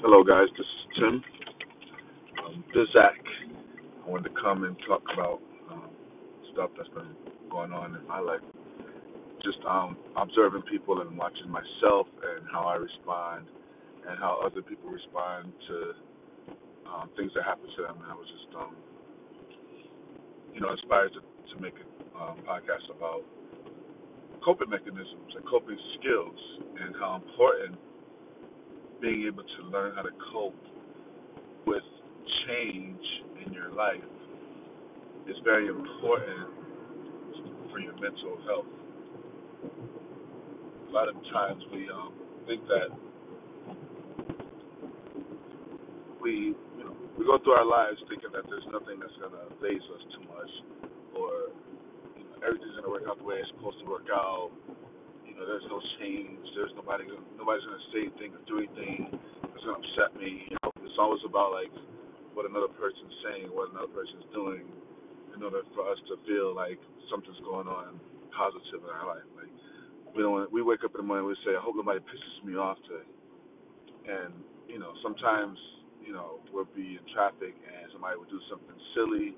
Hello, 0.00 0.24
guys. 0.24 0.48
This 0.56 0.64
is 0.64 0.96
Tim 0.96 1.20
um, 2.40 2.64
Zach. 2.88 3.20
I 4.00 4.08
wanted 4.08 4.32
to 4.32 4.34
come 4.40 4.64
and 4.64 4.74
talk 4.88 5.04
about 5.12 5.44
um, 5.68 5.92
stuff 6.56 6.70
that's 6.72 6.88
been 6.96 7.12
going 7.52 7.76
on 7.76 7.92
in 7.92 8.06
my 8.08 8.18
life. 8.18 8.40
Just 9.44 9.60
um, 9.68 9.98
observing 10.16 10.62
people 10.72 11.02
and 11.04 11.12
watching 11.18 11.52
myself 11.52 12.08
and 12.16 12.48
how 12.48 12.64
I 12.64 12.80
respond 12.80 13.44
and 14.08 14.16
how 14.16 14.40
other 14.40 14.62
people 14.64 14.88
respond 14.88 15.52
to 15.68 15.76
um, 16.88 17.10
things 17.12 17.32
that 17.36 17.44
happen 17.44 17.68
to 17.68 17.82
them. 17.84 18.00
And 18.00 18.08
I 18.08 18.16
was 18.16 18.28
just, 18.32 18.56
um, 18.56 18.72
you 20.56 20.64
know, 20.64 20.72
inspired 20.72 21.12
to, 21.12 21.20
to 21.20 21.54
make 21.60 21.76
a 21.76 21.84
um, 22.16 22.40
podcast 22.48 22.88
about 22.88 23.20
coping 24.40 24.70
mechanisms 24.72 25.36
and 25.36 25.44
coping 25.44 25.76
skills 26.00 26.40
and 26.80 26.96
how 26.96 27.20
important 27.20 27.76
being 29.00 29.26
able 29.26 29.42
to 29.42 29.62
learn 29.70 29.94
how 29.94 30.02
to 30.02 30.10
cope 30.32 30.54
with 31.66 31.82
change 32.46 33.04
in 33.46 33.52
your 33.52 33.72
life 33.72 34.04
is 35.28 35.36
very 35.44 35.68
important 35.68 36.48
for 37.70 37.78
your 37.80 37.94
mental 37.94 38.38
health. 38.46 38.66
A 40.88 40.92
lot 40.92 41.08
of 41.08 41.14
times 41.32 41.62
we 41.72 41.88
um, 41.90 42.12
think 42.46 42.62
that 42.66 42.90
we, 46.20 46.54
you 46.78 46.84
know, 46.84 46.96
we 47.18 47.24
go 47.24 47.38
through 47.42 47.54
our 47.54 47.66
lives 47.66 47.98
thinking 48.08 48.30
that 48.32 48.44
there's 48.48 48.66
nothing 48.72 49.00
that's 49.00 49.16
gonna 49.20 49.48
faze 49.62 49.82
us 49.94 50.02
too 50.14 50.24
much, 50.28 50.52
or 51.16 51.30
you 52.18 52.24
know, 52.24 52.36
everything's 52.46 52.76
gonna 52.76 52.90
work 52.90 53.04
out 53.08 53.18
the 53.18 53.24
way 53.24 53.36
it's 53.40 53.48
supposed 53.56 53.78
to 53.80 53.88
work 53.88 54.06
out. 54.12 54.50
Know, 55.40 55.48
there's 55.48 55.64
no 55.72 55.80
change. 55.96 56.36
There's 56.52 56.72
nobody. 56.76 57.08
Nobody's 57.40 57.64
gonna 57.64 57.88
say 57.96 58.12
anything 58.12 58.36
or 58.36 58.44
do 58.44 58.60
anything 58.60 59.08
that's 59.40 59.64
gonna 59.64 59.80
upset 59.80 60.12
me. 60.20 60.52
You 60.52 60.56
know, 60.60 60.68
it's 60.84 61.00
always 61.00 61.24
about 61.24 61.56
like 61.56 61.72
what 62.36 62.44
another 62.44 62.68
person's 62.76 63.16
saying, 63.24 63.48
what 63.48 63.72
another 63.72 63.88
person's 63.88 64.28
doing, 64.36 64.68
in 65.32 65.40
order 65.40 65.64
for 65.72 65.88
us 65.88 65.96
to 66.12 66.20
feel 66.28 66.52
like 66.52 66.76
something's 67.08 67.40
going 67.40 67.72
on 67.72 67.96
positive 68.36 68.84
in 68.84 68.92
our 68.92 69.16
life. 69.16 69.24
Like 69.32 69.48
we 70.12 70.20
don't. 70.20 70.32
Want, 70.36 70.52
we 70.52 70.60
wake 70.60 70.84
up 70.84 70.92
in 70.92 71.00
the 71.00 71.08
morning, 71.08 71.24
we 71.24 71.32
say, 71.48 71.56
I 71.56 71.62
hope 71.64 71.72
nobody 71.72 72.04
pisses 72.04 72.36
me 72.44 72.60
off 72.60 72.76
today. 72.84 73.08
And 74.12 74.36
you 74.68 74.76
know, 74.76 74.92
sometimes 75.00 75.56
you 76.04 76.12
know 76.12 76.44
we'll 76.52 76.68
be 76.76 77.00
in 77.00 77.04
traffic 77.16 77.56
and 77.56 77.88
somebody 77.96 78.20
will 78.20 78.28
do 78.28 78.44
something 78.52 78.76
silly, 78.92 79.32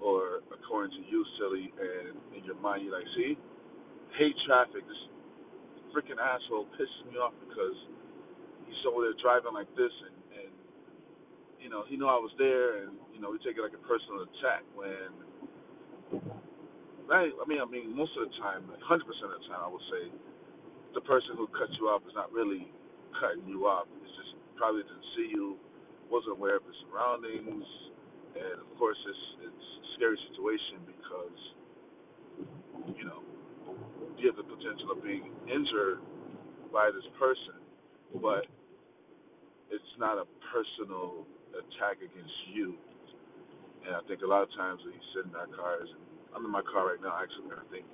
or 0.00 0.40
according 0.56 0.96
to 0.96 1.04
you, 1.04 1.20
silly, 1.36 1.68
and 1.76 2.16
in 2.32 2.48
your 2.48 2.56
mind 2.64 2.88
you're 2.88 2.96
like, 2.96 3.08
see, 3.12 3.36
hate 4.16 4.36
traffic. 4.48 4.88
This 4.88 4.96
freaking 5.94 6.18
asshole 6.18 6.66
pisses 6.74 7.02
me 7.06 7.16
off 7.22 7.32
because 7.46 7.78
he's 8.66 8.82
over 8.90 9.06
there 9.06 9.16
driving 9.22 9.54
like 9.54 9.70
this, 9.78 9.94
and 10.10 10.18
and 10.42 10.52
you 11.62 11.70
know 11.70 11.86
he 11.86 11.94
knew 11.96 12.10
I 12.10 12.18
was 12.18 12.34
there, 12.36 12.82
and 12.82 12.98
you 13.14 13.22
know 13.22 13.30
we 13.30 13.38
take 13.40 13.54
it 13.54 13.62
like 13.62 13.78
a 13.78 13.84
personal 13.86 14.26
attack 14.26 14.66
when. 14.74 15.14
I, 17.04 17.28
I 17.28 17.44
mean, 17.44 17.60
I 17.60 17.68
mean, 17.68 17.92
most 17.92 18.16
of 18.16 18.24
the 18.24 18.32
time, 18.40 18.64
like 18.64 18.80
100% 18.80 18.96
of 19.04 19.36
the 19.36 19.44
time, 19.52 19.60
I 19.60 19.68
would 19.68 19.84
say 19.92 20.08
the 20.96 21.04
person 21.04 21.36
who 21.36 21.44
cut 21.52 21.68
you 21.76 21.92
off 21.92 22.00
is 22.08 22.16
not 22.16 22.32
really 22.32 22.72
cutting 23.20 23.44
you 23.44 23.68
off. 23.68 23.84
It's 24.00 24.14
just 24.16 24.32
probably 24.56 24.88
didn't 24.88 25.04
see 25.12 25.28
you, 25.28 25.60
wasn't 26.08 26.40
aware 26.40 26.56
of 26.56 26.64
the 26.64 26.72
surroundings, 26.88 27.66
and 28.40 28.56
of 28.56 28.70
course 28.80 28.96
it's 29.04 29.52
it's 29.52 29.66
a 29.84 29.86
scary 30.00 30.18
situation 30.32 30.80
because 30.88 31.40
you 32.96 33.04
know 33.04 33.20
you 34.18 34.30
have 34.30 34.36
the 34.38 34.46
potential 34.46 34.92
of 34.92 35.02
being 35.02 35.30
injured 35.46 36.00
by 36.72 36.90
this 36.94 37.06
person, 37.18 37.58
but 38.22 38.46
it's 39.70 39.94
not 39.98 40.18
a 40.18 40.26
personal 40.52 41.26
attack 41.54 42.02
against 42.02 42.38
you. 42.52 42.74
And 43.86 43.94
I 43.94 44.00
think 44.08 44.22
a 44.22 44.28
lot 44.28 44.42
of 44.42 44.50
times 44.56 44.80
we 44.86 44.96
sit 45.12 45.28
in 45.28 45.34
our 45.36 45.50
cars, 45.50 45.88
and 45.90 46.02
I'm 46.34 46.44
in 46.44 46.50
my 46.50 46.64
car 46.64 46.94
right 46.94 47.02
now 47.02 47.14
actually, 47.20 47.52
I 47.52 47.66
think 47.70 47.86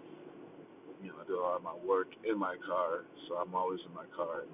you 1.03 1.09
know 1.09 1.19
I 1.21 1.25
do 1.27 1.41
a 1.41 1.43
lot 1.43 1.57
of 1.57 1.65
my 1.65 1.77
work 1.83 2.13
in 2.25 2.39
my 2.39 2.57
car, 2.63 3.09
so 3.27 3.41
I'm 3.41 3.53
always 3.55 3.81
in 3.89 3.93
my 3.97 4.07
car. 4.15 4.45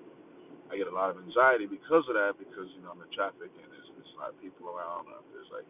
I 0.71 0.75
get 0.75 0.91
a 0.91 0.95
lot 0.95 1.15
of 1.15 1.23
anxiety 1.23 1.67
because 1.67 2.03
of 2.11 2.19
that 2.19 2.35
because 2.39 2.67
you 2.75 2.83
know 2.83 2.91
I'm 2.91 3.03
in 3.03 3.11
traffic 3.15 3.55
and 3.55 3.69
there's, 3.71 3.89
there's 3.95 4.13
a 4.15 4.19
lot 4.19 4.31
of 4.35 4.39
people 4.43 4.67
around. 4.67 5.07
Or 5.07 5.23
there's 5.31 5.51
like 5.55 5.69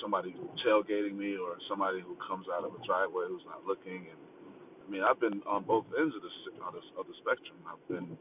somebody 0.00 0.32
tailgating 0.64 1.16
me 1.16 1.36
or 1.36 1.58
somebody 1.68 2.00
who 2.00 2.16
comes 2.24 2.46
out 2.48 2.64
of 2.64 2.72
a 2.72 2.80
driveway 2.86 3.28
who's 3.28 3.44
not 3.44 3.66
looking. 3.68 4.08
And 4.08 4.20
I 4.88 4.90
mean 4.90 5.04
I've 5.04 5.20
been 5.20 5.44
on 5.44 5.68
both 5.68 5.84
ends 6.00 6.16
of 6.16 6.24
the 6.24 6.32
of 6.64 7.04
the, 7.04 7.14
spectrum. 7.20 7.60
I've 7.68 7.84
been 7.92 8.16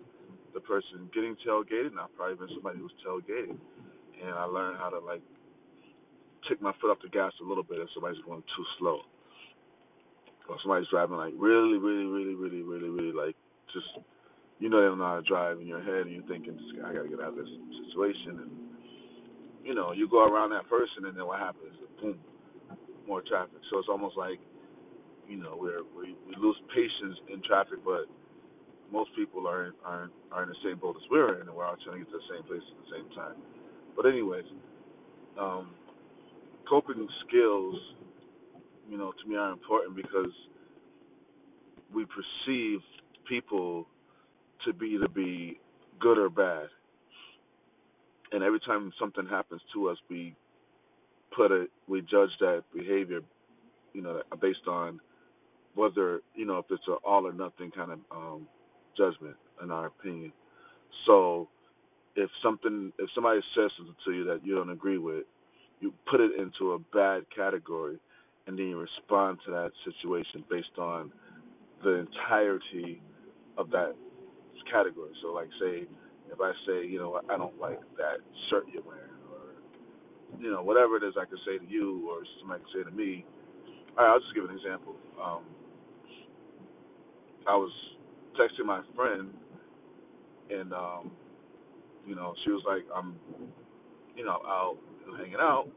the 0.54 0.60
person 0.60 1.08
getting 1.16 1.40
tailgated, 1.48 1.96
and 1.96 2.00
I've 2.00 2.12
probably 2.20 2.36
been 2.36 2.52
somebody 2.60 2.80
who's 2.84 2.92
tailgating. 3.00 3.56
And 4.20 4.36
I 4.36 4.44
learned 4.44 4.76
how 4.78 4.90
to 4.90 5.00
like 5.00 5.24
take 6.50 6.62
my 6.62 6.74
foot 6.82 6.92
off 6.92 7.00
the 7.02 7.08
gas 7.08 7.32
a 7.40 7.48
little 7.48 7.64
bit 7.64 7.80
if 7.80 7.88
somebody's 7.94 8.20
going 8.28 8.44
too 8.56 8.66
slow. 8.80 9.00
Or 10.50 10.58
somebody's 10.62 10.92
driving 10.92 11.16
like 11.16 11.34
really, 11.38 11.78
really, 11.80 12.06
really, 12.06 12.36
really, 12.36 12.64
really, 12.64 12.90
really 12.90 13.16
like 13.16 13.36
just 13.72 14.04
you 14.60 14.68
know 14.68 14.82
they 14.82 14.88
don't 14.88 15.00
know 15.00 15.08
how 15.08 15.20
to 15.24 15.28
drive 15.28 15.60
in 15.60 15.68
your 15.68 15.84
head, 15.84 16.08
and 16.08 16.12
you're 16.12 16.28
thinking, 16.28 16.60
I 16.84 16.92
got 16.92 17.04
to 17.04 17.10
get 17.10 17.20
out 17.24 17.32
of 17.32 17.40
this 17.40 17.52
situation, 17.88 18.44
and 18.44 18.52
you 19.64 19.76
know 19.76 19.92
you 19.94 20.10
go 20.10 20.28
around 20.28 20.52
that 20.52 20.68
person, 20.68 21.08
and 21.08 21.16
then 21.16 21.28
what 21.28 21.40
happens? 21.40 21.76
Boom, 22.02 22.20
more 23.08 23.24
traffic. 23.24 23.60
So 23.72 23.80
it's 23.80 23.88
almost 23.88 24.18
like 24.18 24.40
you 25.28 25.38
know 25.38 25.58
we're 25.60 25.84
we, 25.96 26.16
we 26.28 26.36
lose 26.40 26.58
patience 26.74 27.18
in 27.32 27.42
traffic, 27.44 27.80
but 27.86 28.06
most 28.92 29.10
people 29.16 29.48
are 29.48 29.74
are 29.86 30.10
are 30.32 30.44
in 30.44 30.50
the 30.50 30.56
same 30.64 30.78
boat 30.80 30.96
as 30.98 31.10
we're 31.12 31.42
in, 31.42 31.48
and 31.48 31.56
we're 31.56 31.66
all 31.66 31.76
trying 31.84 32.00
to 32.00 32.06
get 32.06 32.12
to 32.12 32.18
the 32.18 32.36
same 32.36 32.44
place 32.48 32.62
at 32.72 32.86
the 32.86 32.98
same 32.98 33.16
time. 33.16 33.36
But 33.96 34.06
anyways, 34.06 34.46
um, 35.40 35.72
coping 36.70 37.08
skills, 37.28 37.76
you 38.90 38.98
know, 38.98 39.12
to 39.12 39.30
me 39.30 39.36
are 39.36 39.52
important 39.52 39.96
because 39.96 40.32
we 41.94 42.06
perceive 42.06 42.80
people 43.28 43.88
to 44.66 44.74
be 44.74 44.98
to 44.98 45.10
be 45.10 45.60
good 46.00 46.18
or 46.18 46.30
bad. 46.30 46.68
And 48.32 48.44
every 48.44 48.60
time 48.60 48.92
something 49.00 49.26
happens 49.26 49.62
to 49.74 49.90
us, 49.90 49.98
we 50.10 50.36
put 51.36 51.52
it, 51.52 51.70
we 51.88 52.02
judge 52.02 52.32
that 52.42 52.64
behavior, 52.74 53.22
you 53.94 54.02
know, 54.02 54.22
based 54.42 54.68
on 54.68 55.00
whether, 55.78 56.22
you 56.36 56.46
know, 56.46 56.58
if 56.58 56.66
it's 56.70 56.84
an 56.88 56.98
all 57.06 57.26
or 57.28 57.34
nothing 57.34 57.72
kind 57.72 57.92
of 57.92 58.00
um, 58.12 58.48
judgment, 58.98 59.36
in 59.64 59.72
our 59.72 59.88
opinion. 59.88 60.34
So 61.06 61.48
if 62.16 62.30
something, 62.44 62.92
if 63.00 63.10
somebody 63.14 63.40
says 63.56 63.72
something 63.78 63.96
to 64.06 64.12
you 64.12 64.24
that 64.26 64.46
you 64.46 64.56
don't 64.56 64.72
agree 64.72 64.98
with, 64.98 65.26
you 65.80 65.94
put 66.10 66.20
it 66.20 66.32
into 66.40 66.74
a 66.74 66.80
bad 66.80 67.24
category, 67.36 68.00
and 68.48 68.58
then 68.58 68.66
you 68.68 68.80
respond 68.80 69.38
to 69.46 69.52
that 69.52 69.72
situation 69.86 70.44
based 70.50 70.78
on 70.80 71.12
the 71.84 72.06
entirety 72.08 73.02
of 73.58 73.70
that 73.70 73.94
category. 74.72 75.12
So, 75.22 75.34
like, 75.34 75.50
say, 75.62 75.86
if 76.32 76.42
I 76.42 76.52
say, 76.66 76.86
you 76.88 76.98
know, 76.98 77.22
I 77.30 77.38
don't 77.38 77.60
like 77.60 77.80
that 77.98 78.18
shirt 78.50 78.66
you're 78.74 78.84
wearing, 78.84 79.22
or 79.32 80.42
you 80.42 80.50
know, 80.52 80.64
whatever 80.64 80.98
it 80.98 81.04
is 81.04 81.14
I 81.20 81.26
could 81.26 81.40
say 81.46 81.58
to 81.58 81.72
you, 81.72 82.10
or 82.10 82.24
somebody 82.40 82.64
could 82.64 82.84
say 82.84 82.90
to 82.90 82.96
me. 82.96 83.26
All 83.98 84.06
right, 84.06 84.14
I'll 84.14 84.20
just 84.20 84.34
give 84.36 84.46
an 84.46 84.56
example. 84.56 84.96
Um, 85.24 85.44
I 87.48 87.56
was 87.56 87.72
texting 88.40 88.66
my 88.66 88.82
friend, 88.96 89.30
and 90.50 90.74
um, 90.74 91.12
you 92.06 92.16
know, 92.16 92.34
she 92.44 92.52
was 92.52 92.64
like, 92.68 92.84
"I'm, 92.94 93.16
you 94.16 94.26
know, 94.26 94.40
out 94.46 94.78
hanging 95.18 95.40
out," 95.40 95.70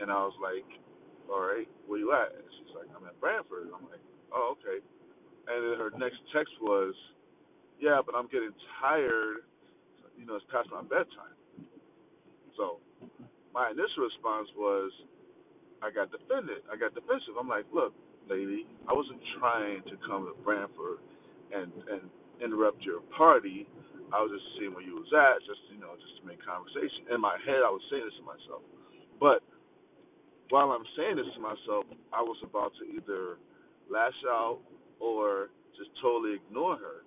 and 0.00 0.10
I 0.10 0.16
was 0.24 0.34
like, 0.42 0.66
"All 1.30 1.40
right, 1.40 1.68
where 1.86 1.98
you 1.98 2.12
at?" 2.12 2.32
And 2.34 2.44
she's 2.58 2.74
like, 2.74 2.88
"I'm 2.96 3.06
at 3.06 3.20
Branford." 3.20 3.68
I'm 3.74 3.84
like, 3.88 4.00
"Oh, 4.32 4.56
okay." 4.56 4.84
And 5.48 5.72
then 5.72 5.78
her 5.78 5.90
next 5.98 6.16
text 6.34 6.52
was, 6.62 6.94
"Yeah, 7.78 8.00
but 8.04 8.14
I'm 8.14 8.28
getting 8.28 8.52
tired. 8.80 9.44
You 10.18 10.26
know, 10.26 10.36
it's 10.36 10.46
past 10.50 10.68
my 10.72 10.82
bedtime." 10.82 11.36
So 12.56 12.80
my 13.52 13.70
initial 13.70 14.04
response 14.04 14.48
was, 14.56 14.92
I 15.82 15.90
got 15.90 16.10
defended. 16.10 16.64
I 16.72 16.76
got 16.76 16.94
defensive. 16.94 17.36
I'm 17.38 17.48
like, 17.48 17.66
"Look, 17.72 17.94
lady, 18.28 18.66
I 18.88 18.92
wasn't 18.92 19.20
trying 19.38 19.82
to 19.88 19.94
come 20.06 20.26
to 20.26 20.34
Branford 20.44 21.00
and 21.52 21.72
and 21.90 22.02
interrupt 22.42 22.82
your 22.82 23.00
party. 23.16 23.66
I 24.12 24.20
was 24.22 24.30
just 24.30 24.46
seeing 24.58 24.74
where 24.74 24.84
you 24.84 24.94
was 25.00 25.10
at, 25.14 25.42
just 25.46 25.60
you 25.72 25.80
know, 25.80 25.96
just 25.98 26.20
to 26.20 26.22
make 26.26 26.38
conversation. 26.44 27.10
In 27.14 27.20
my 27.20 27.36
head, 27.46 27.64
I 27.64 27.70
was 27.72 27.82
saying 27.90 28.04
this 28.04 28.16
to 28.20 28.26
myself, 28.26 28.62
but 29.18 29.42
while 30.50 30.70
I'm 30.72 30.84
saying 30.96 31.16
this 31.16 31.30
to 31.34 31.40
myself, 31.40 31.86
I 32.12 32.20
was 32.20 32.36
about 32.44 32.72
to 32.80 32.84
either 32.84 33.38
lash 33.90 34.16
out 34.28 34.60
or 35.00 35.48
just 35.76 35.90
totally 36.02 36.36
ignore 36.36 36.76
her. 36.76 37.02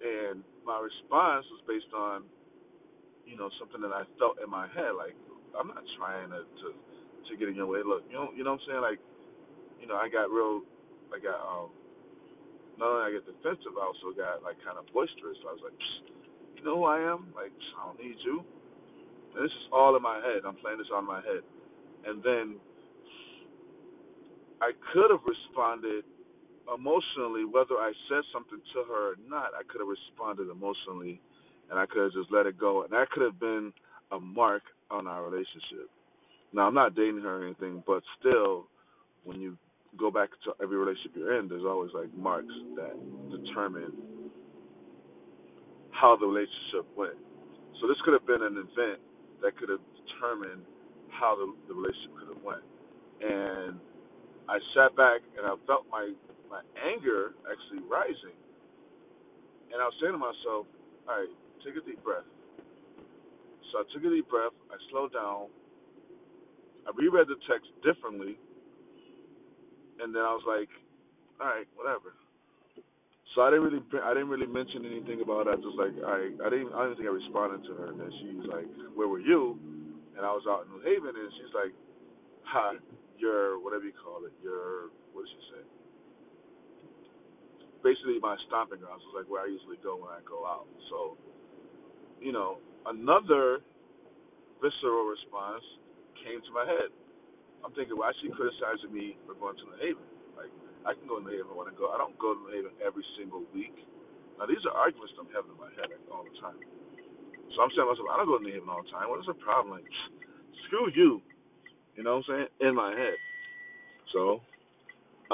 And 0.00 0.44
my 0.64 0.80
response 0.80 1.44
was 1.50 1.60
based 1.66 1.92
on, 1.94 2.24
you 3.26 3.36
know, 3.36 3.50
something 3.58 3.80
that 3.82 3.92
I 3.92 4.04
felt 4.18 4.38
in 4.42 4.48
my 4.50 4.68
head. 4.68 4.94
Like, 4.96 5.14
I'm 5.58 5.68
not 5.68 5.84
trying 5.98 6.30
to 6.30 6.46
to, 6.46 6.68
to 7.28 7.32
get 7.36 7.48
in 7.48 7.54
your 7.54 7.66
way. 7.66 7.80
Look, 7.84 8.04
you 8.08 8.14
know, 8.14 8.30
you 8.34 8.44
know 8.44 8.52
what 8.56 8.62
I'm 8.62 8.68
saying? 8.68 8.82
Like, 8.82 9.00
you 9.80 9.86
know, 9.86 9.96
I 9.96 10.08
got 10.08 10.30
real, 10.30 10.62
I 11.14 11.18
got 11.18 11.38
um, 11.40 11.70
not 12.78 12.94
only 12.94 13.04
I 13.06 13.10
get 13.18 13.26
defensive, 13.26 13.74
I 13.74 13.84
also 13.84 14.14
got 14.14 14.42
like 14.42 14.56
kind 14.62 14.78
of 14.78 14.86
boisterous. 14.94 15.38
I 15.42 15.52
was 15.52 15.62
like, 15.62 15.78
you 16.56 16.62
know 16.64 16.82
who 16.82 16.84
I 16.84 17.00
am? 17.02 17.34
Like, 17.34 17.54
I 17.78 17.86
don't 17.86 17.98
need 17.98 18.18
you. 18.24 18.42
And 19.34 19.44
this 19.44 19.50
is 19.50 19.66
all 19.72 19.96
in 19.96 20.02
my 20.02 20.22
head. 20.22 20.46
I'm 20.46 20.56
playing 20.56 20.78
this 20.78 20.90
on 20.94 21.06
my 21.06 21.20
head. 21.22 21.42
And 22.06 22.22
then 22.22 22.56
I 24.62 24.70
could 24.92 25.10
have 25.10 25.22
responded 25.26 26.04
emotionally, 26.72 27.44
whether 27.44 27.74
I 27.74 27.92
said 28.08 28.22
something 28.32 28.58
to 28.74 28.78
her 28.86 29.12
or 29.12 29.14
not, 29.28 29.54
I 29.54 29.62
could 29.66 29.80
have 29.80 29.88
responded 29.88 30.50
emotionally 30.50 31.20
and 31.70 31.78
I 31.78 31.86
could 31.86 32.02
have 32.02 32.12
just 32.12 32.32
let 32.32 32.46
it 32.46 32.58
go. 32.58 32.82
And 32.82 32.92
that 32.92 33.10
could 33.10 33.22
have 33.22 33.40
been 33.40 33.72
a 34.12 34.18
mark 34.20 34.62
on 34.90 35.06
our 35.06 35.24
relationship. 35.24 35.90
Now, 36.52 36.66
I'm 36.66 36.74
not 36.74 36.94
dating 36.94 37.20
her 37.22 37.42
or 37.42 37.44
anything, 37.44 37.82
but 37.86 38.02
still, 38.18 38.66
when 39.24 39.40
you 39.40 39.56
go 39.96 40.10
back 40.10 40.30
to 40.44 40.52
every 40.62 40.76
relationship 40.76 41.12
you're 41.14 41.38
in, 41.38 41.48
there's 41.48 41.64
always 41.64 41.90
like 41.94 42.12
marks 42.16 42.52
that 42.76 42.94
determine 43.30 43.92
how 45.90 46.16
the 46.16 46.26
relationship 46.26 46.86
went. 46.96 47.18
So 47.80 47.88
this 47.88 47.96
could 48.04 48.12
have 48.14 48.26
been 48.26 48.42
an 48.42 48.58
event 48.58 49.00
that 49.42 49.56
could 49.58 49.68
have 49.68 49.82
determined 49.94 50.62
how 51.10 51.34
the, 51.34 51.46
the 51.66 51.74
relationship 51.74 52.12
could 52.18 52.30
have 52.34 52.44
went. 52.44 52.64
And 53.22 53.78
I 54.48 54.58
sat 54.74 54.94
back 54.96 55.22
and 55.36 55.46
I 55.46 55.54
felt 55.66 55.86
my 55.90 56.12
my 56.48 56.64
anger 56.80 57.36
actually 57.44 57.84
rising. 57.84 58.36
And 59.68 59.76
I 59.76 59.84
was 59.84 59.92
saying 60.00 60.16
to 60.16 60.18
myself, 60.18 60.64
all 61.04 61.12
right, 61.12 61.28
take 61.60 61.76
a 61.76 61.84
deep 61.84 62.00
breath. 62.02 62.24
So 63.68 63.80
I 63.80 63.84
took 63.92 64.00
a 64.00 64.08
deep 64.08 64.28
breath. 64.32 64.56
I 64.72 64.80
slowed 64.88 65.12
down. 65.12 65.52
I 66.88 66.90
reread 66.96 67.28
the 67.28 67.36
text 67.44 67.68
differently. 67.84 68.40
And 70.00 70.14
then 70.14 70.22
I 70.22 70.32
was 70.32 70.46
like, 70.46 70.70
all 71.40 71.48
right, 71.48 71.68
whatever. 71.74 72.14
So 73.34 73.42
I 73.42 73.50
didn't 73.50 73.66
really 73.68 73.84
I 74.02 74.14
didn't 74.14 74.32
really 74.32 74.48
mention 74.48 74.86
anything 74.86 75.20
about 75.20 75.46
it. 75.46 75.54
I 75.54 75.56
just 75.60 75.76
like 75.76 75.94
I 76.02 76.32
I 76.42 76.48
didn't 76.48 76.72
I 76.72 76.88
didn't 76.88 76.96
think 77.02 77.08
I 77.08 77.14
responded 77.14 77.62
to 77.68 77.72
her. 77.76 77.86
And 77.92 78.00
then 78.00 78.10
she 78.18 78.34
was 78.38 78.48
like, 78.48 78.68
where 78.96 79.06
were 79.06 79.20
you? 79.20 79.58
And 80.16 80.26
I 80.26 80.32
was 80.34 80.42
out 80.50 80.66
in 80.66 80.74
New 80.74 80.82
Haven, 80.82 81.14
and 81.14 81.30
she's 81.38 81.54
like, 81.54 81.70
hi, 82.42 82.74
your 83.18 83.62
whatever 83.62 83.84
you 83.84 83.94
call 83.94 84.24
it, 84.26 84.34
your 84.42 84.90
what 85.12 85.28
did 85.28 85.30
she 85.36 85.42
say? 85.54 85.62
basically 87.82 88.18
my 88.20 88.36
stomping 88.46 88.80
grounds 88.82 89.02
was 89.06 89.14
like 89.22 89.28
where 89.30 89.42
I 89.42 89.48
usually 89.48 89.78
go 89.82 89.96
when 89.96 90.10
I 90.10 90.20
go 90.26 90.46
out. 90.46 90.66
So, 90.90 91.16
you 92.20 92.32
know, 92.32 92.58
another 92.86 93.62
visceral 94.58 95.06
response 95.06 95.62
came 96.24 96.42
to 96.42 96.52
my 96.52 96.66
head. 96.66 96.90
I'm 97.64 97.72
thinking, 97.74 97.98
why 97.98 98.14
she 98.20 98.30
criticizing 98.30 98.92
me 98.92 99.18
for 99.26 99.34
going 99.38 99.58
to 99.58 99.64
New 99.68 99.78
Haven? 99.82 100.06
Like, 100.38 100.52
I 100.86 100.94
can 100.94 101.06
go 101.10 101.18
to 101.18 101.24
New 101.26 101.34
Haven 101.34 101.54
when 101.54 101.68
I 101.70 101.74
go. 101.74 101.90
I 101.90 101.98
don't 101.98 102.16
go 102.18 102.34
to 102.34 102.40
New 102.46 102.52
Haven 102.54 102.72
every 102.82 103.04
single 103.18 103.42
week. 103.50 103.74
Now, 104.38 104.46
these 104.46 104.62
are 104.66 104.74
arguments 104.74 105.14
I'm 105.18 105.30
having 105.34 105.52
in 105.54 105.60
my 105.60 105.70
head 105.74 105.90
like, 105.90 106.04
all 106.10 106.22
the 106.22 106.36
time. 106.38 106.58
So 107.54 107.64
I'm 107.64 107.72
saying 107.74 107.86
to 107.86 107.90
myself, 107.90 108.08
I 108.10 108.16
don't 108.22 108.30
go 108.30 108.38
to 108.38 108.44
New 108.46 108.54
Haven 108.54 108.70
all 108.70 108.82
the 108.82 108.92
time. 108.94 109.10
What 109.10 109.20
is 109.20 109.28
the 109.30 109.38
problem? 109.42 109.82
Like, 109.82 109.88
screw 110.68 110.88
you. 110.94 111.20
You 111.98 112.06
know 112.06 112.22
what 112.22 112.30
I'm 112.30 112.46
saying? 112.46 112.50
In 112.62 112.72
my 112.78 112.94
head. 112.94 113.18
So, 114.14 114.40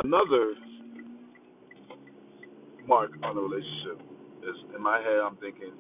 another 0.02 0.54
mark 2.86 3.12
on 3.22 3.34
the 3.36 3.42
relationship 3.42 4.00
is 4.42 4.56
in 4.76 4.82
my 4.82 4.98
head 4.98 5.20
I'm 5.24 5.36
thinking 5.36 5.72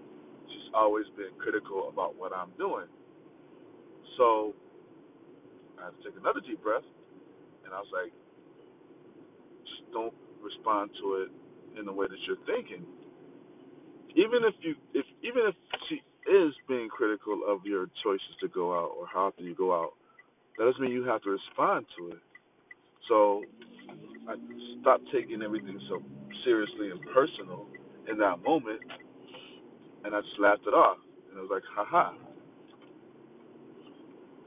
she's 0.48 0.68
always 0.74 1.04
been 1.16 1.32
critical 1.38 1.88
about 1.88 2.16
what 2.16 2.32
I'm 2.32 2.50
doing. 2.58 2.86
So 4.16 4.54
I 5.80 5.86
had 5.86 5.94
to 5.96 6.02
take 6.04 6.18
another 6.20 6.40
deep 6.40 6.62
breath 6.62 6.86
and 7.64 7.74
I 7.74 7.78
was 7.80 7.90
like, 7.92 8.12
just 9.64 9.84
don't 9.92 10.14
respond 10.42 10.90
to 11.00 11.26
it 11.26 11.30
in 11.78 11.86
the 11.86 11.92
way 11.92 12.06
that 12.06 12.18
you're 12.26 12.40
thinking. 12.46 12.84
Even 14.16 14.44
if 14.46 14.54
you 14.60 14.74
if 14.94 15.06
even 15.22 15.42
if 15.48 15.54
she 15.88 16.02
is 16.30 16.54
being 16.68 16.88
critical 16.88 17.42
of 17.48 17.64
your 17.64 17.86
choices 18.04 18.34
to 18.40 18.48
go 18.48 18.72
out 18.72 18.92
or 18.98 19.06
how 19.12 19.26
often 19.26 19.44
you 19.44 19.54
go 19.54 19.74
out, 19.74 19.92
that 20.58 20.64
doesn't 20.64 20.80
mean 20.80 20.92
you 20.92 21.04
have 21.04 21.22
to 21.22 21.30
respond 21.30 21.86
to 21.98 22.08
it. 22.10 22.22
So 23.08 23.42
I 24.28 24.36
stopped 24.80 25.04
taking 25.12 25.42
everything 25.42 25.80
so 25.88 26.02
seriously 26.44 26.90
and 26.90 27.00
personal 27.12 27.66
in 28.10 28.18
that 28.18 28.42
moment, 28.42 28.80
and 30.04 30.14
I 30.14 30.20
just 30.20 30.38
laughed 30.40 30.62
it 30.66 30.74
off. 30.74 30.98
And 31.30 31.38
it 31.38 31.42
was 31.42 31.50
like, 31.50 31.64
haha. 31.74 32.12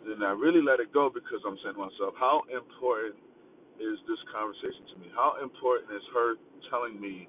Then 0.08 0.24
I 0.24 0.32
really 0.32 0.64
let 0.64 0.80
it 0.80 0.96
go 0.96 1.12
because 1.12 1.44
I'm 1.44 1.60
saying 1.60 1.76
to 1.76 1.84
myself, 1.84 2.16
how 2.16 2.48
important 2.48 3.20
is 3.76 4.00
this 4.08 4.22
conversation 4.32 4.88
to 4.94 4.96
me? 5.04 5.12
How 5.12 5.36
important 5.44 5.92
is 5.92 6.02
her 6.16 6.40
telling 6.72 6.96
me 6.96 7.28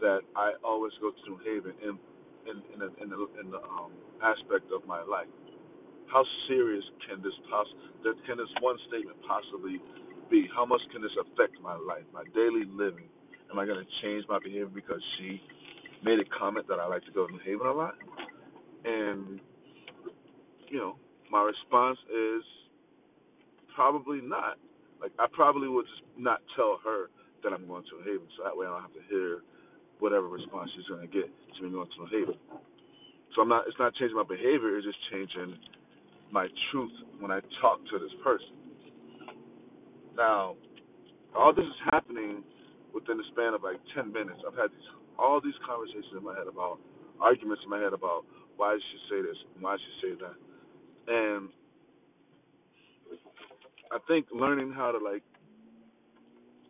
that 0.00 0.24
I 0.34 0.56
always 0.64 0.92
go 1.04 1.12
to 1.12 1.22
New 1.28 1.38
Haven 1.44 1.76
in 1.84 1.94
in 2.48 2.56
in, 2.72 2.78
the, 2.80 2.88
in 3.04 3.12
in 3.36 3.46
the 3.52 3.60
um, 3.60 3.92
aspect 4.24 4.72
of 4.72 4.88
my 4.88 5.04
life? 5.04 5.28
How 6.08 6.24
serious 6.48 6.84
can 7.04 7.20
this 7.20 7.36
poss 7.52 7.68
can 8.24 8.40
this 8.40 8.52
one 8.64 8.80
statement 8.88 9.20
possibly 9.28 9.76
be? 10.32 10.48
How 10.48 10.64
much 10.64 10.80
can 10.92 11.02
this 11.04 11.14
affect 11.20 11.60
my 11.60 11.76
life, 11.76 12.08
my 12.12 12.24
daily 12.32 12.64
living? 12.64 13.12
Am 13.52 13.58
I 13.60 13.66
going 13.66 13.78
to 13.78 13.90
change 14.00 14.24
my 14.28 14.40
behavior 14.40 14.72
because 14.72 15.00
she 15.18 15.40
made 16.02 16.18
a 16.18 16.28
comment 16.38 16.66
that 16.68 16.80
I 16.80 16.86
like 16.88 17.04
to 17.04 17.12
go 17.12 17.26
to 17.26 17.32
New 17.32 17.44
Haven 17.44 17.66
a 17.66 17.72
lot? 17.72 17.94
And, 18.84 19.40
you 20.68 20.78
know, 20.78 20.96
my 21.30 21.42
response 21.42 21.98
is 22.10 22.42
probably 23.74 24.20
not. 24.20 24.58
Like, 25.00 25.12
I 25.18 25.26
probably 25.32 25.68
would 25.68 25.86
just 25.86 26.02
not 26.16 26.40
tell 26.56 26.78
her 26.84 27.10
that 27.42 27.52
I'm 27.52 27.66
going 27.66 27.84
to 27.84 28.00
New 28.00 28.04
Haven, 28.04 28.28
so 28.36 28.44
that 28.44 28.56
way 28.56 28.66
I 28.66 28.70
don't 28.70 28.82
have 28.82 28.96
to 28.96 29.04
hear 29.10 29.42
whatever 29.98 30.28
response 30.28 30.70
she's 30.74 30.86
going 30.86 31.02
to 31.02 31.12
get 31.12 31.28
to 31.28 31.58
me 31.62 31.70
going 31.70 31.88
to 31.88 31.98
New 32.04 32.10
Haven. 32.10 32.38
So 33.34 33.42
I'm 33.42 33.48
not. 33.48 33.64
It's 33.66 33.78
not 33.78 33.94
changing 33.94 34.16
my 34.16 34.24
behavior. 34.24 34.78
It's 34.78 34.86
just 34.86 34.98
changing 35.10 35.58
my 36.30 36.46
truth 36.70 36.92
when 37.20 37.30
I 37.30 37.40
talk 37.60 37.82
to 37.90 37.98
this 37.98 38.14
person. 38.22 38.54
Now, 40.16 40.54
all 41.34 41.52
this 41.52 41.66
is 41.66 41.80
happening 41.90 42.42
within 42.94 43.18
the 43.18 43.26
span 43.34 43.54
of 43.54 43.62
like 43.62 43.82
10 43.94 44.12
minutes. 44.12 44.38
I've 44.46 44.54
had 44.56 44.70
these 44.70 44.88
all 45.18 45.40
these 45.42 45.58
conversations 45.66 46.14
in 46.16 46.22
my 46.22 46.34
head 46.34 46.46
about 46.46 46.78
arguments 47.20 47.62
in 47.62 47.70
my 47.70 47.78
head 47.78 47.92
about 47.92 48.26
why 48.56 48.78
she 48.78 48.96
say 49.10 49.22
this 49.22 49.38
why 49.60 49.76
she 49.76 49.92
say 50.02 50.12
that. 50.22 50.38
And 51.06 51.48
I 53.92 53.98
think 54.08 54.26
learning 54.32 54.72
how 54.72 54.92
to 54.92 54.98
like 54.98 55.22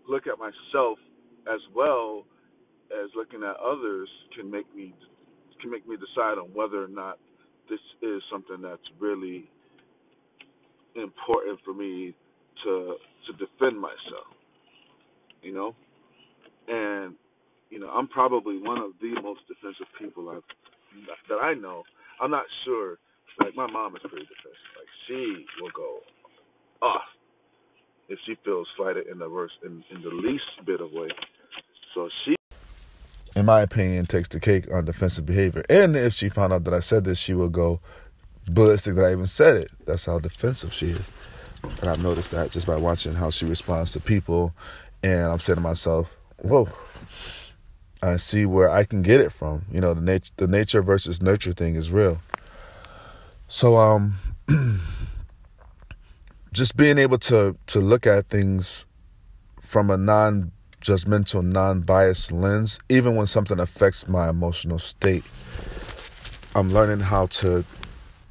look 0.08 0.26
at 0.26 0.38
myself 0.38 0.98
as 1.52 1.60
well 1.74 2.24
as 2.92 3.10
looking 3.16 3.42
at 3.42 3.56
others 3.56 4.08
can 4.36 4.50
make 4.50 4.72
me 4.74 4.94
can 5.60 5.70
make 5.70 5.88
me 5.88 5.96
decide 5.96 6.38
on 6.38 6.48
whether 6.52 6.82
or 6.82 6.88
not 6.88 7.18
this 7.70 7.80
is 8.02 8.22
something 8.30 8.60
that's 8.60 8.82
really 8.98 9.48
important 10.96 11.58
for 11.64 11.72
me 11.72 12.14
to 12.64 12.96
to 13.26 13.32
defend 13.32 13.80
myself. 13.80 14.28
You 15.42 15.54
know? 15.54 15.74
and 16.68 17.14
you 17.70 17.78
know 17.78 17.88
I'm 17.88 18.08
probably 18.08 18.58
one 18.58 18.78
of 18.78 18.92
the 19.00 19.20
most 19.22 19.40
defensive 19.48 19.86
people 19.98 20.30
I've 20.30 20.42
that 21.28 21.36
I 21.42 21.54
know. 21.54 21.82
I'm 22.20 22.30
not 22.30 22.44
sure. 22.64 22.98
Like 23.40 23.56
my 23.56 23.66
mom 23.70 23.96
is 23.96 24.02
pretty 24.02 24.26
defensive. 24.26 24.72
Like 24.78 24.88
she 25.06 25.46
will 25.60 25.70
go 25.74 26.00
off 26.82 27.02
if 28.08 28.18
she 28.26 28.36
feels 28.44 28.66
slighted 28.76 29.06
in 29.06 29.18
the 29.18 29.28
worst 29.28 29.54
in, 29.64 29.82
in 29.90 30.02
the 30.02 30.10
least 30.10 30.44
bit 30.66 30.80
of 30.80 30.92
way. 30.92 31.08
So 31.94 32.08
she 32.24 32.34
in 33.36 33.46
my 33.46 33.60
opinion, 33.62 34.06
takes 34.06 34.28
the 34.28 34.38
cake 34.38 34.72
on 34.72 34.84
defensive 34.84 35.26
behavior. 35.26 35.64
And 35.68 35.96
if 35.96 36.12
she 36.12 36.28
found 36.28 36.52
out 36.52 36.64
that 36.64 36.74
I 36.74 36.80
said 36.80 37.04
this, 37.04 37.18
she 37.18 37.34
will 37.34 37.48
go 37.48 37.80
ballistic 38.46 38.94
that 38.94 39.04
I 39.04 39.12
even 39.12 39.26
said 39.26 39.56
it. 39.56 39.72
That's 39.86 40.04
how 40.04 40.18
defensive 40.20 40.72
she 40.72 40.90
is. 40.90 41.10
And 41.80 41.90
I've 41.90 42.02
noticed 42.02 42.30
that 42.30 42.50
just 42.50 42.66
by 42.66 42.76
watching 42.76 43.14
how 43.14 43.30
she 43.30 43.44
responds 43.46 43.92
to 43.92 44.00
people. 44.00 44.54
And 45.02 45.24
I'm 45.24 45.40
saying 45.40 45.56
to 45.56 45.62
myself, 45.62 46.14
whoa, 46.38 46.68
I 48.02 48.16
see 48.18 48.46
where 48.46 48.70
I 48.70 48.84
can 48.84 49.02
get 49.02 49.20
it 49.20 49.32
from. 49.32 49.64
You 49.70 49.80
know, 49.80 49.94
the 49.94 50.00
nature 50.00 50.32
the 50.36 50.46
nature 50.46 50.82
versus 50.82 51.22
nurture 51.22 51.52
thing 51.52 51.74
is 51.74 51.90
real. 51.90 52.18
So 53.46 53.76
um 53.76 54.14
just 56.52 56.76
being 56.76 56.98
able 56.98 57.18
to 57.18 57.56
to 57.66 57.80
look 57.80 58.06
at 58.06 58.28
things 58.28 58.86
from 59.60 59.90
a 59.90 59.96
non 59.96 60.52
judgmental, 60.80 61.44
non 61.44 61.80
biased 61.80 62.32
lens, 62.32 62.78
even 62.88 63.16
when 63.16 63.26
something 63.26 63.58
affects 63.58 64.08
my 64.08 64.28
emotional 64.28 64.78
state. 64.78 65.24
I'm 66.54 66.70
learning 66.70 67.00
how 67.00 67.26
to 67.26 67.64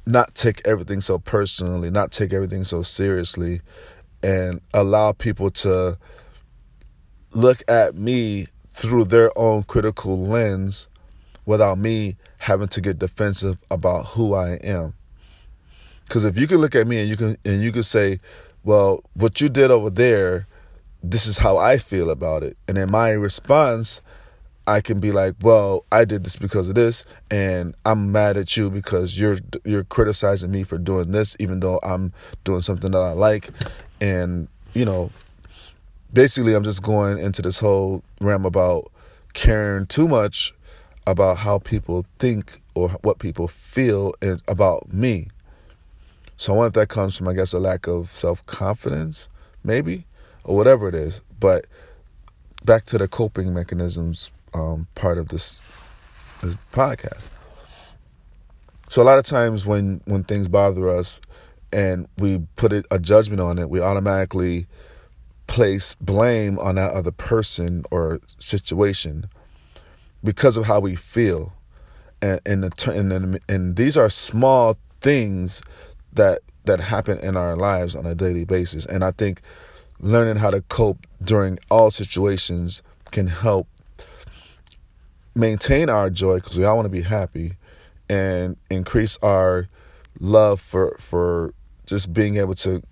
not 0.06 0.34
take 0.34 0.66
everything 0.66 1.00
so 1.00 1.18
personally, 1.18 1.90
not 1.90 2.10
take 2.10 2.32
everything 2.32 2.64
so 2.64 2.82
seriously, 2.82 3.60
and 4.22 4.60
allow 4.72 5.12
people 5.12 5.50
to 5.50 5.98
look 7.32 7.62
at 7.68 7.94
me 7.94 8.46
through 8.68 9.04
their 9.04 9.36
own 9.38 9.62
critical 9.64 10.20
lens 10.26 10.88
without 11.46 11.78
me 11.78 12.16
having 12.38 12.68
to 12.68 12.80
get 12.80 12.98
defensive 12.98 13.58
about 13.70 14.06
who 14.06 14.34
I 14.34 14.52
am. 14.54 14.94
Cuz 16.14 16.24
if 16.24 16.38
you 16.38 16.46
can 16.46 16.58
look 16.58 16.76
at 16.76 16.86
me 16.86 17.00
and 17.00 17.08
you 17.08 17.16
can 17.16 17.36
and 17.44 17.60
you 17.60 17.72
can 17.72 17.82
say, 17.82 18.20
"Well, 18.62 19.02
what 19.14 19.40
you 19.40 19.48
did 19.48 19.72
over 19.72 19.90
there, 19.90 20.46
this 21.02 21.26
is 21.26 21.38
how 21.38 21.56
I 21.56 21.76
feel 21.76 22.08
about 22.08 22.44
it." 22.44 22.56
And 22.68 22.78
in 22.78 22.88
my 22.88 23.10
response, 23.10 24.00
I 24.64 24.80
can 24.80 25.00
be 25.00 25.10
like, 25.10 25.34
well, 25.42 25.84
I 25.90 26.04
did 26.04 26.22
this 26.22 26.36
because 26.36 26.68
of 26.68 26.76
this, 26.76 27.04
and 27.32 27.74
I'm 27.84 28.12
mad 28.12 28.36
at 28.36 28.56
you 28.56 28.70
because 28.70 29.18
you're 29.18 29.38
you're 29.64 29.82
criticizing 29.82 30.52
me 30.52 30.62
for 30.62 30.78
doing 30.78 31.10
this, 31.10 31.36
even 31.40 31.58
though 31.58 31.80
I'm 31.82 32.12
doing 32.44 32.60
something 32.60 32.92
that 32.92 32.98
I 32.98 33.10
like, 33.12 33.50
and 34.00 34.46
you 34.72 34.84
know, 34.84 35.10
basically, 36.12 36.54
I'm 36.54 36.62
just 36.62 36.82
going 36.82 37.18
into 37.18 37.42
this 37.42 37.58
whole 37.58 38.04
realm 38.20 38.46
about 38.46 38.90
caring 39.32 39.86
too 39.86 40.06
much 40.06 40.54
about 41.08 41.38
how 41.38 41.58
people 41.58 42.06
think 42.20 42.62
or 42.76 42.90
what 43.02 43.18
people 43.18 43.48
feel 43.48 44.14
about 44.46 44.92
me. 44.92 45.28
So 46.44 46.52
I 46.52 46.56
wonder 46.56 46.66
if 46.66 46.74
that 46.74 46.94
comes 46.94 47.16
from, 47.16 47.26
I 47.26 47.32
guess, 47.32 47.54
a 47.54 47.58
lack 47.58 47.86
of 47.86 48.12
self 48.12 48.44
confidence, 48.44 49.28
maybe, 49.64 50.04
or 50.44 50.54
whatever 50.54 50.90
it 50.90 50.94
is. 50.94 51.22
But 51.40 51.66
back 52.62 52.84
to 52.84 52.98
the 52.98 53.08
coping 53.08 53.54
mechanisms 53.54 54.30
um, 54.52 54.86
part 54.94 55.16
of 55.16 55.30
this 55.30 55.58
this 56.42 56.54
podcast. 56.70 57.30
So 58.90 59.00
a 59.00 59.04
lot 59.04 59.18
of 59.18 59.24
times 59.24 59.64
when 59.64 60.02
when 60.04 60.22
things 60.22 60.46
bother 60.46 60.86
us 60.86 61.22
and 61.72 62.06
we 62.18 62.42
put 62.56 62.74
it, 62.74 62.84
a 62.90 62.98
judgment 62.98 63.40
on 63.40 63.58
it, 63.58 63.70
we 63.70 63.80
automatically 63.80 64.66
place 65.46 65.96
blame 65.98 66.58
on 66.58 66.74
that 66.74 66.90
other 66.92 67.10
person 67.10 67.86
or 67.90 68.20
situation 68.36 69.30
because 70.22 70.58
of 70.58 70.66
how 70.66 70.78
we 70.78 70.94
feel. 70.94 71.54
And 72.20 72.38
and, 72.44 72.64
the, 72.64 72.92
and, 72.92 73.40
and 73.48 73.76
these 73.76 73.96
are 73.96 74.10
small 74.10 74.76
things 75.00 75.62
that 76.14 76.40
that 76.64 76.80
happen 76.80 77.18
in 77.18 77.36
our 77.36 77.56
lives 77.56 77.94
on 77.94 78.06
a 78.06 78.14
daily 78.14 78.44
basis. 78.44 78.86
And 78.86 79.04
I 79.04 79.10
think 79.10 79.40
learning 80.00 80.36
how 80.36 80.50
to 80.50 80.62
cope 80.62 81.06
during 81.22 81.58
all 81.70 81.90
situations 81.90 82.82
can 83.10 83.26
help 83.26 83.68
maintain 85.34 85.88
our 85.90 86.10
joy 86.10 86.36
because 86.36 86.56
we 86.56 86.64
all 86.64 86.76
want 86.76 86.86
to 86.86 86.90
be 86.90 87.02
happy 87.02 87.56
and 88.08 88.56
increase 88.70 89.18
our 89.22 89.68
love 90.20 90.60
for 90.60 90.96
for 90.98 91.54
just 91.86 92.12
being 92.12 92.36
able 92.36 92.54
to 92.54 92.82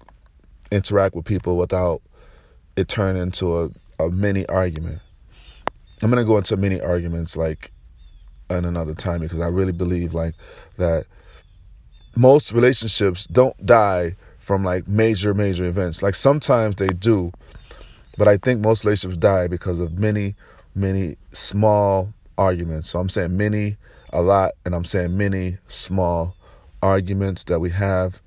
interact 0.70 1.14
with 1.14 1.24
people 1.24 1.56
without 1.56 2.02
it 2.76 2.88
turning 2.88 3.22
into 3.22 3.58
a, 3.58 3.70
a 3.98 4.10
mini 4.10 4.46
argument. 4.46 5.00
I'm 6.02 6.10
gonna 6.10 6.24
go 6.24 6.38
into 6.38 6.56
mini 6.56 6.80
arguments 6.80 7.36
like 7.36 7.70
in 8.50 8.64
another 8.64 8.94
time 8.94 9.20
because 9.20 9.40
I 9.40 9.48
really 9.48 9.72
believe 9.72 10.14
like 10.14 10.34
that 10.76 11.06
most 12.16 12.52
relationships 12.52 13.26
don't 13.26 13.64
die 13.64 14.16
from 14.38 14.64
like 14.64 14.86
major 14.88 15.34
major 15.34 15.64
events. 15.64 16.02
Like 16.02 16.14
sometimes 16.14 16.76
they 16.76 16.88
do, 16.88 17.32
but 18.18 18.28
I 18.28 18.36
think 18.36 18.60
most 18.60 18.84
relationships 18.84 19.18
die 19.18 19.46
because 19.46 19.78
of 19.78 19.98
many 19.98 20.34
many 20.74 21.16
small 21.32 22.12
arguments. 22.38 22.90
So 22.90 22.98
I'm 22.98 23.08
saying 23.08 23.36
many 23.36 23.76
a 24.12 24.20
lot 24.20 24.52
and 24.64 24.74
I'm 24.74 24.84
saying 24.84 25.16
many 25.16 25.58
small 25.66 26.36
arguments 26.82 27.44
that 27.44 27.60
we 27.60 27.70
have 27.70 28.20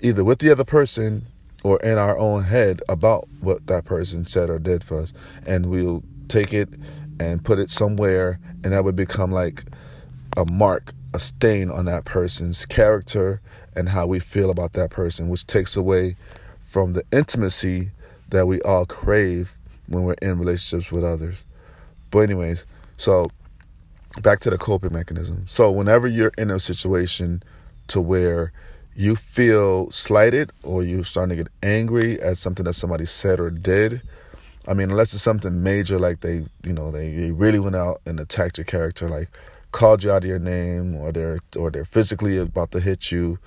either 0.00 0.22
with 0.22 0.38
the 0.38 0.50
other 0.50 0.64
person 0.64 1.26
or 1.64 1.80
in 1.80 1.98
our 1.98 2.16
own 2.18 2.44
head 2.44 2.82
about 2.88 3.26
what 3.40 3.66
that 3.66 3.84
person 3.84 4.24
said 4.24 4.50
or 4.50 4.58
did 4.58 4.84
for 4.84 5.00
us 5.00 5.12
and 5.46 5.66
we'll 5.66 6.02
take 6.28 6.52
it 6.52 6.68
and 7.18 7.44
put 7.44 7.58
it 7.58 7.70
somewhere 7.70 8.38
and 8.62 8.72
that 8.72 8.84
would 8.84 8.96
become 8.96 9.32
like 9.32 9.64
a 10.36 10.44
mark 10.52 10.92
a 11.14 11.18
stain 11.18 11.70
on 11.70 11.84
that 11.86 12.04
person's 12.04 12.66
character 12.66 13.40
and 13.76 13.88
how 13.88 14.04
we 14.06 14.18
feel 14.18 14.50
about 14.50 14.72
that 14.74 14.90
person, 14.90 15.28
which 15.28 15.46
takes 15.46 15.76
away 15.76 16.16
from 16.66 16.92
the 16.92 17.04
intimacy 17.12 17.90
that 18.30 18.46
we 18.46 18.60
all 18.62 18.84
crave 18.84 19.54
when 19.86 20.02
we're 20.02 20.16
in 20.20 20.38
relationships 20.38 20.90
with 20.90 21.04
others. 21.04 21.44
But, 22.10 22.20
anyways, 22.20 22.66
so 22.96 23.30
back 24.22 24.40
to 24.40 24.50
the 24.50 24.58
coping 24.58 24.92
mechanism. 24.92 25.44
So, 25.46 25.70
whenever 25.70 26.08
you're 26.08 26.32
in 26.36 26.50
a 26.50 26.58
situation 26.58 27.42
to 27.88 28.00
where 28.00 28.52
you 28.96 29.14
feel 29.14 29.90
slighted 29.92 30.52
or 30.64 30.82
you're 30.82 31.04
starting 31.04 31.36
to 31.36 31.44
get 31.44 31.52
angry 31.62 32.20
at 32.20 32.38
something 32.38 32.64
that 32.64 32.74
somebody 32.74 33.04
said 33.04 33.38
or 33.38 33.50
did, 33.50 34.02
I 34.66 34.74
mean, 34.74 34.90
unless 34.90 35.14
it's 35.14 35.22
something 35.22 35.62
major 35.62 35.98
like 35.98 36.20
they, 36.20 36.44
you 36.64 36.72
know, 36.72 36.90
they 36.90 37.30
really 37.30 37.58
went 37.60 37.76
out 37.76 38.00
and 38.04 38.18
attacked 38.18 38.58
your 38.58 38.64
character, 38.64 39.08
like 39.08 39.28
called 39.74 40.04
you 40.04 40.12
out 40.12 40.22
of 40.22 40.28
your 40.28 40.38
name 40.38 40.94
or 40.94 41.10
they're 41.10 41.38
or 41.58 41.68
they're 41.68 41.84
physically 41.84 42.38
about 42.38 42.70
to 42.70 42.78
hit 42.78 43.10
you 43.10 43.40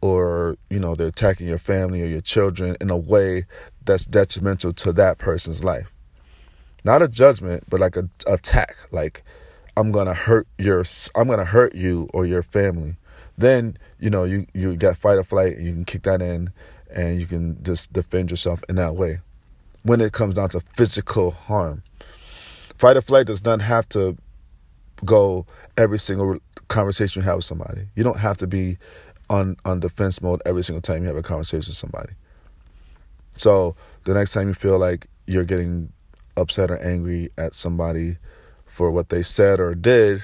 or 0.00 0.56
you 0.68 0.80
know 0.80 0.96
they're 0.96 1.06
attacking 1.06 1.46
your 1.46 1.60
family 1.60 2.02
or 2.02 2.06
your 2.06 2.20
children 2.20 2.76
in 2.80 2.90
a 2.90 2.96
way 2.96 3.44
that's 3.84 4.04
detrimental 4.04 4.72
to 4.72 4.92
that 4.92 5.18
person's 5.18 5.62
life. 5.62 5.92
Not 6.82 7.02
a 7.02 7.08
judgment 7.08 7.62
but 7.70 7.78
like 7.78 7.96
a 7.96 8.08
attack. 8.26 8.74
Like 8.90 9.22
i'm 9.76 9.92
gonna 9.92 10.12
hurt 10.12 10.48
your 10.58 10.82
i'm 11.14 11.28
gonna 11.28 11.44
hurt 11.44 11.72
you 11.76 12.08
or 12.12 12.26
your 12.26 12.42
family. 12.42 12.96
Then 13.38 13.76
you 14.00 14.10
know 14.10 14.24
you 14.24 14.46
you 14.52 14.74
got 14.74 14.96
fight 14.96 15.18
or 15.18 15.24
flight 15.24 15.56
and 15.56 15.64
you 15.64 15.72
can 15.72 15.84
kick 15.84 16.02
that 16.02 16.20
in 16.20 16.52
and 16.92 17.20
you 17.20 17.28
can 17.28 17.62
just 17.62 17.92
defend 17.92 18.32
yourself 18.32 18.60
in 18.68 18.74
that 18.74 18.96
way. 18.96 19.20
When 19.84 20.00
it 20.00 20.10
comes 20.10 20.34
down 20.34 20.48
to 20.48 20.62
physical 20.74 21.30
harm. 21.30 21.84
Fight 22.76 22.96
or 22.96 23.02
flight 23.02 23.26
does 23.26 23.44
not 23.44 23.60
have 23.60 23.88
to 23.90 24.16
go 25.04 25.46
every 25.76 25.98
single 25.98 26.36
conversation 26.68 27.22
you 27.22 27.26
have 27.26 27.36
with 27.36 27.44
somebody. 27.44 27.82
You 27.94 28.04
don't 28.04 28.18
have 28.18 28.36
to 28.38 28.46
be 28.46 28.78
on 29.28 29.56
on 29.64 29.80
defense 29.80 30.20
mode 30.20 30.42
every 30.44 30.62
single 30.62 30.82
time 30.82 31.02
you 31.02 31.08
have 31.08 31.16
a 31.16 31.22
conversation 31.22 31.70
with 31.70 31.76
somebody. 31.76 32.12
So 33.36 33.76
the 34.04 34.14
next 34.14 34.32
time 34.32 34.48
you 34.48 34.54
feel 34.54 34.78
like 34.78 35.06
you're 35.26 35.44
getting 35.44 35.92
upset 36.36 36.70
or 36.70 36.78
angry 36.78 37.30
at 37.38 37.54
somebody 37.54 38.16
for 38.66 38.90
what 38.90 39.08
they 39.08 39.22
said 39.22 39.60
or 39.60 39.74
did, 39.74 40.22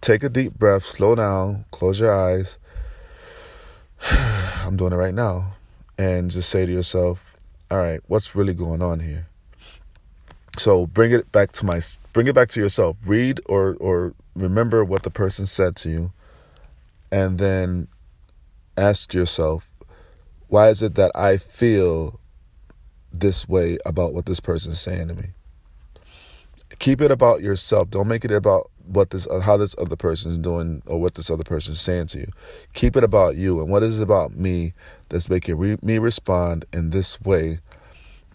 take 0.00 0.22
a 0.22 0.28
deep 0.28 0.54
breath, 0.54 0.84
slow 0.84 1.14
down, 1.14 1.64
close 1.70 2.00
your 2.00 2.12
eyes. 2.12 2.58
I'm 4.10 4.76
doing 4.76 4.92
it 4.92 4.96
right 4.96 5.14
now. 5.14 5.54
And 5.98 6.30
just 6.30 6.48
say 6.48 6.64
to 6.64 6.72
yourself, 6.72 7.36
all 7.70 7.78
right, 7.78 8.00
what's 8.06 8.34
really 8.34 8.54
going 8.54 8.82
on 8.82 9.00
here? 9.00 9.29
So 10.60 10.86
bring 10.86 11.12
it 11.12 11.32
back 11.32 11.52
to 11.52 11.64
my 11.64 11.80
bring 12.12 12.26
it 12.26 12.34
back 12.34 12.50
to 12.50 12.60
yourself. 12.60 12.98
Read 13.06 13.40
or 13.46 13.78
or 13.80 14.12
remember 14.36 14.84
what 14.84 15.04
the 15.04 15.10
person 15.10 15.46
said 15.46 15.74
to 15.76 15.88
you 15.88 16.12
and 17.10 17.38
then 17.38 17.88
ask 18.76 19.14
yourself 19.14 19.66
why 20.48 20.68
is 20.68 20.82
it 20.82 20.96
that 20.96 21.12
I 21.14 21.38
feel 21.38 22.20
this 23.10 23.48
way 23.48 23.78
about 23.86 24.12
what 24.12 24.26
this 24.26 24.38
person 24.38 24.72
is 24.72 24.80
saying 24.80 25.08
to 25.08 25.14
me? 25.14 25.30
Keep 26.78 27.00
it 27.00 27.10
about 27.10 27.40
yourself. 27.40 27.88
Don't 27.88 28.08
make 28.08 28.26
it 28.26 28.30
about 28.30 28.70
what 28.84 29.10
this 29.10 29.26
how 29.42 29.56
this 29.56 29.74
other 29.78 29.96
person 29.96 30.30
is 30.30 30.36
doing 30.36 30.82
or 30.84 31.00
what 31.00 31.14
this 31.14 31.30
other 31.30 31.44
person 31.44 31.72
is 31.72 31.80
saying 31.80 32.08
to 32.08 32.18
you. 32.18 32.30
Keep 32.74 32.96
it 32.96 33.04
about 33.04 33.34
you 33.36 33.60
and 33.60 33.70
what 33.70 33.82
is 33.82 33.98
it 33.98 34.02
about 34.02 34.36
me 34.36 34.74
that's 35.08 35.30
making 35.30 35.56
re- 35.56 35.78
me 35.80 35.96
respond 35.96 36.66
in 36.70 36.90
this 36.90 37.18
way 37.22 37.60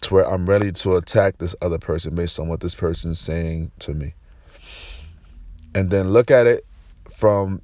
to 0.02 0.14
where 0.14 0.28
I'm 0.28 0.46
ready 0.48 0.72
to 0.72 0.96
attack 0.96 1.38
this 1.38 1.54
other 1.62 1.78
person 1.78 2.14
based 2.14 2.38
on 2.38 2.48
what 2.48 2.60
this 2.60 2.74
person's 2.74 3.18
saying 3.18 3.72
to 3.80 3.94
me. 3.94 4.14
And 5.74 5.90
then 5.90 6.10
look 6.10 6.30
at 6.30 6.46
it 6.46 6.64
from 7.16 7.62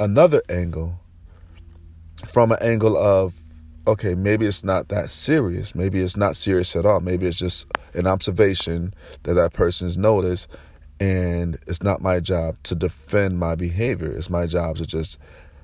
another 0.00 0.42
angle, 0.48 1.00
from 2.26 2.52
an 2.52 2.58
angle 2.60 2.96
of, 2.96 3.34
okay, 3.86 4.14
maybe 4.14 4.46
it's 4.46 4.64
not 4.64 4.88
that 4.88 5.10
serious. 5.10 5.74
Maybe 5.74 6.00
it's 6.00 6.16
not 6.16 6.36
serious 6.36 6.74
at 6.76 6.86
all. 6.86 7.00
Maybe 7.00 7.26
it's 7.26 7.38
just 7.38 7.66
an 7.94 8.06
observation 8.06 8.94
that 9.22 9.34
that 9.34 9.52
person's 9.52 9.96
noticed. 9.96 10.48
And 11.00 11.58
it's 11.66 11.82
not 11.82 12.02
my 12.02 12.20
job 12.20 12.56
to 12.64 12.74
defend 12.74 13.38
my 13.38 13.54
behavior. 13.54 14.10
It's 14.10 14.30
my 14.30 14.46
job 14.46 14.76
to 14.76 14.86
just 14.86 15.18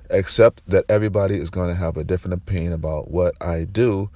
accept 0.09 0.61
that 0.67 0.85
everybody 0.87 1.35
is 1.35 1.49
going 1.49 1.69
to 1.69 1.75
have 1.75 1.97
a 1.97 2.03
different 2.03 2.33
opinion 2.33 2.73
about 2.73 3.11
what 3.11 3.35
I 3.41 3.65
do 3.65 4.09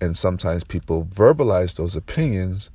and 0.00 0.16
sometimes 0.16 0.64
people 0.64 1.04
verbalize 1.04 1.76
those 1.76 1.96
opinions, 1.96 2.70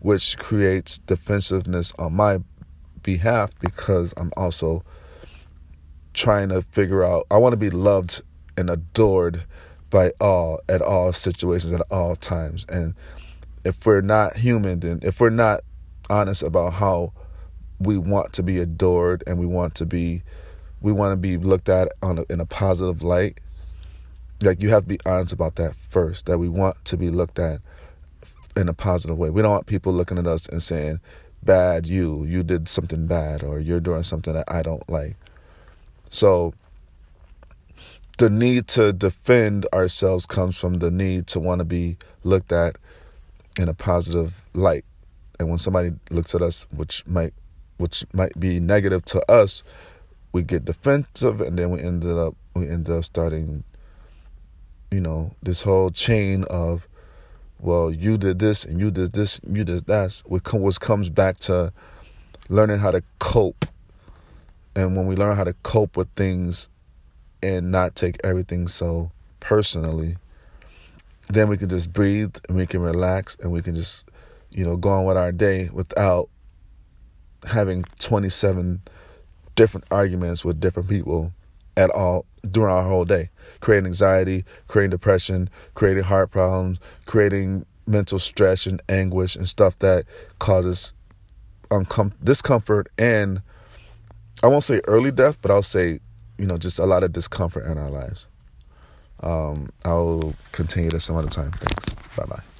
which 0.00 0.38
creates 0.38 0.98
defensiveness 0.98 1.92
on 1.98 2.14
my 2.14 2.40
behalf 3.02 3.52
because 3.60 4.12
I'm 4.16 4.32
also 4.36 4.82
trying 6.12 6.48
to 6.48 6.62
figure 6.62 7.04
out, 7.04 7.26
I 7.30 7.38
want 7.38 7.52
to 7.52 7.58
be 7.58 7.70
loved 7.70 8.22
and 8.56 8.70
adored 8.70 9.44
by 9.90 10.12
all 10.20 10.60
at 10.68 10.82
all 10.82 11.12
situations 11.12 11.72
at 11.72 11.82
all 11.90 12.16
times. 12.16 12.66
And 12.68 12.94
if 13.64 13.84
we're 13.86 14.00
not 14.00 14.38
human, 14.38 14.80
then 14.80 15.00
if 15.02 15.20
we're 15.20 15.30
not 15.30 15.60
honest 16.10 16.42
about 16.42 16.74
how 16.74 17.12
we 17.78 17.98
want 17.98 18.32
to 18.32 18.42
be 18.42 18.58
adored 18.58 19.22
and 19.26 19.38
we 19.38 19.46
want 19.46 19.74
to 19.76 19.86
be 19.86 20.22
we 20.80 20.92
want 20.92 21.12
to 21.12 21.16
be 21.16 21.36
looked 21.36 21.68
at 21.68 21.88
on 22.02 22.18
a, 22.18 22.24
in 22.30 22.40
a 22.40 22.46
positive 22.46 23.02
light 23.02 23.40
like 24.42 24.60
you 24.60 24.70
have 24.70 24.82
to 24.84 24.88
be 24.88 25.00
honest 25.06 25.32
about 25.32 25.56
that 25.56 25.74
first 25.88 26.26
that 26.26 26.38
we 26.38 26.48
want 26.48 26.84
to 26.84 26.96
be 26.96 27.10
looked 27.10 27.38
at 27.38 27.60
in 28.56 28.68
a 28.68 28.74
positive 28.74 29.18
way. 29.18 29.30
We 29.30 29.42
don't 29.42 29.50
want 29.50 29.66
people 29.66 29.92
looking 29.92 30.18
at 30.18 30.26
us 30.26 30.46
and 30.46 30.62
saying 30.62 31.00
bad 31.42 31.86
you 31.86 32.24
you 32.24 32.42
did 32.42 32.68
something 32.68 33.06
bad 33.06 33.44
or 33.44 33.60
you're 33.60 33.78
doing 33.78 34.02
something 34.02 34.34
that 34.34 34.44
i 34.48 34.62
don't 34.62 34.88
like. 34.88 35.16
So 36.10 36.54
the 38.18 38.30
need 38.30 38.66
to 38.68 38.92
defend 38.92 39.66
ourselves 39.72 40.24
comes 40.26 40.56
from 40.56 40.78
the 40.78 40.90
need 40.90 41.26
to 41.28 41.40
want 41.40 41.58
to 41.58 41.64
be 41.64 41.98
looked 42.24 42.50
at 42.50 42.76
in 43.58 43.68
a 43.68 43.74
positive 43.74 44.42
light. 44.54 44.84
And 45.38 45.50
when 45.50 45.58
somebody 45.58 45.92
looks 46.10 46.34
at 46.34 46.40
us, 46.42 46.66
which 46.70 47.06
might 47.06 47.34
which 47.76 48.06
might 48.14 48.38
be 48.40 48.58
negative 48.58 49.04
to 49.06 49.30
us, 49.30 49.62
we 50.32 50.42
get 50.42 50.64
defensive, 50.64 51.42
and 51.42 51.58
then 51.58 51.70
we 51.70 51.80
ended 51.80 52.16
up 52.16 52.34
we 52.54 52.68
end 52.68 52.88
up 52.88 53.04
starting, 53.04 53.64
you 54.90 55.00
know, 55.00 55.32
this 55.42 55.62
whole 55.62 55.90
chain 55.90 56.44
of, 56.44 56.86
well, 57.58 57.90
you 57.90 58.18
did 58.18 58.38
this 58.38 58.64
and 58.64 58.78
you 58.78 58.90
did 58.90 59.12
this, 59.12 59.38
and 59.40 59.56
you 59.56 59.64
did 59.64 59.86
that, 59.86 60.22
which 60.26 60.80
comes 60.80 61.08
back 61.08 61.38
to 61.38 61.72
learning 62.48 62.78
how 62.78 62.90
to 62.90 63.02
cope. 63.18 63.66
And 64.74 64.96
when 64.96 65.06
we 65.06 65.16
learn 65.16 65.36
how 65.36 65.44
to 65.44 65.54
cope 65.62 65.96
with 65.96 66.08
things 66.16 66.68
and 67.42 67.70
not 67.70 67.94
take 67.96 68.18
everything 68.22 68.68
so 68.68 69.10
personally, 69.40 70.16
then 71.28 71.48
we 71.48 71.56
can 71.56 71.68
just 71.68 71.92
breathe 71.92 72.36
and 72.48 72.56
we 72.56 72.66
can 72.66 72.80
relax 72.80 73.36
and 73.40 73.50
we 73.50 73.62
can 73.62 73.74
just, 73.74 74.10
you 74.50 74.64
know, 74.64 74.76
go 74.76 74.90
on 74.90 75.04
with 75.04 75.16
our 75.16 75.32
day 75.32 75.70
without 75.72 76.28
having 77.46 77.82
27 77.98 78.80
different 79.54 79.86
arguments 79.90 80.44
with 80.44 80.60
different 80.60 80.88
people 80.88 81.32
at 81.76 81.90
all 81.90 82.26
during 82.50 82.72
our 82.72 82.82
whole 82.82 83.04
day, 83.04 83.30
creating 83.60 83.86
anxiety, 83.86 84.44
creating 84.68 84.90
depression, 84.90 85.50
creating 85.74 86.04
heart 86.04 86.30
problems, 86.30 86.78
creating 87.06 87.66
mental 87.86 88.18
stress 88.18 88.66
and 88.66 88.82
anguish 88.88 89.36
and 89.36 89.48
stuff 89.48 89.78
that 89.78 90.04
causes 90.38 90.92
uncom- 91.70 92.12
discomfort 92.22 92.88
and 92.98 93.42
I 94.42 94.48
won't 94.48 94.64
say 94.64 94.80
early 94.86 95.10
death, 95.10 95.38
but 95.40 95.50
I'll 95.50 95.62
say, 95.62 96.00
you 96.38 96.46
know, 96.46 96.58
just 96.58 96.78
a 96.78 96.84
lot 96.84 97.02
of 97.02 97.12
discomfort 97.12 97.64
in 97.64 97.78
our 97.78 97.90
lives. 97.90 98.26
Um, 99.20 99.70
I'll 99.84 100.34
continue 100.52 100.90
this 100.90 101.04
some 101.04 101.16
other 101.16 101.30
time. 101.30 101.52
Thanks. 101.52 101.94
Bye 102.16 102.26
bye. 102.26 102.55